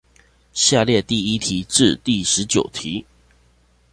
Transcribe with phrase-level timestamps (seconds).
[0.51, 3.05] 下列第一題至第十九題